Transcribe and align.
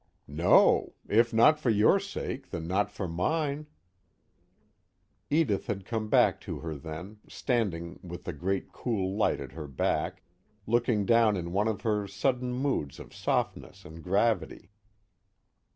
"No. 0.25 0.93
If 1.07 1.31
not 1.31 1.59
for 1.59 1.69
your 1.69 1.99
sake, 1.99 2.49
then 2.49 2.65
not 2.65 2.89
for 2.89 3.07
mine." 3.07 3.67
Edith 5.29 5.67
had 5.67 5.85
come 5.85 6.09
back 6.09 6.41
to 6.41 6.61
her 6.61 6.73
then, 6.73 7.19
standing 7.27 7.99
with 8.01 8.23
the 8.23 8.33
great 8.33 8.71
cool 8.71 9.15
light 9.15 9.39
at 9.39 9.51
her 9.51 9.67
back, 9.67 10.23
looking 10.65 11.05
down 11.05 11.37
in 11.37 11.51
one 11.53 11.67
of 11.67 11.81
her 11.81 12.07
sudden 12.07 12.51
moods 12.51 12.99
of 12.99 13.13
softness 13.13 13.85
and 13.85 14.03
gravity. 14.03 14.71